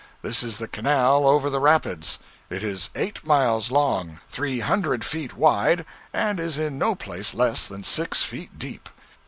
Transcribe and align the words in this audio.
This 0.23 0.41
is 0.41 0.57
the 0.57 0.67
canal 0.67 1.27
over 1.27 1.47
the 1.47 1.59
Rapids. 1.59 2.17
It 2.49 2.63
is 2.63 2.89
eight 2.95 3.23
miles 3.23 3.69
long, 3.69 4.19
three 4.27 4.59
hundred 4.61 5.05
feet 5.05 5.35
wide, 5.37 5.85
and 6.11 6.39
is 6.39 6.57
in 6.57 6.79
no 6.79 6.95
place 6.95 7.35
less 7.35 7.67
than 7.67 7.83
six 7.83 8.23
feet 8.23 8.57
deep. 8.57 8.89